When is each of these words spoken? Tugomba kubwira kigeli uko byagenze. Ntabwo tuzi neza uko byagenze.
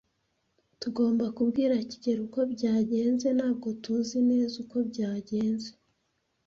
Tugomba 0.81 1.25
kubwira 1.37 1.73
kigeli 1.89 2.21
uko 2.27 2.39
byagenze. 2.53 3.27
Ntabwo 3.37 3.67
tuzi 3.83 4.17
neza 4.29 4.53
uko 4.63 4.77
byagenze. 4.89 5.69